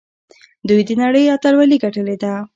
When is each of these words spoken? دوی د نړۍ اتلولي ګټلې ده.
دوی 0.67 0.81
د 0.87 0.91
نړۍ 1.01 1.23
اتلولي 1.35 1.77
ګټلې 1.83 2.15
ده. 2.23 2.33